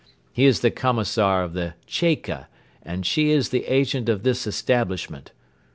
He 0.33 0.45
is 0.45 0.61
the 0.61 0.71
commissar 0.71 1.43
of 1.43 1.53
the 1.53 1.75
'Cheka' 1.85 2.47
and 2.81 3.05
she 3.05 3.29
is 3.29 3.49
the 3.49 3.65
agent 3.67 4.09
of 4.09 4.23
this 4.23 4.47
establishment. 4.47 5.29